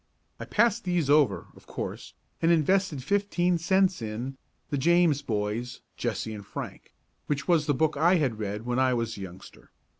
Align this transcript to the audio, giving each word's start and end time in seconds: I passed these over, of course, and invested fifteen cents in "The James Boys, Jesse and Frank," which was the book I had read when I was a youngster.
I 0.39 0.45
passed 0.45 0.83
these 0.83 1.11
over, 1.11 1.45
of 1.55 1.67
course, 1.67 2.15
and 2.41 2.51
invested 2.51 3.03
fifteen 3.03 3.59
cents 3.59 4.01
in 4.01 4.35
"The 4.71 4.77
James 4.79 5.21
Boys, 5.21 5.81
Jesse 5.95 6.33
and 6.33 6.43
Frank," 6.43 6.95
which 7.27 7.47
was 7.47 7.67
the 7.67 7.75
book 7.75 7.95
I 7.97 8.15
had 8.15 8.39
read 8.39 8.65
when 8.65 8.79
I 8.79 8.95
was 8.95 9.15
a 9.15 9.21
youngster. 9.21 9.69